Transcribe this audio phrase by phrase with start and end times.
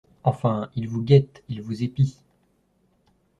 [0.23, 2.17] Enfin, il vous guette, il vous épie…